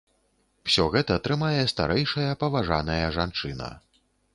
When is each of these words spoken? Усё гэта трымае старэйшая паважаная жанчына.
Усё 0.69 0.83
гэта 0.95 1.19
трымае 1.29 1.61
старэйшая 1.75 2.29
паважаная 2.45 3.03
жанчына. 3.21 3.75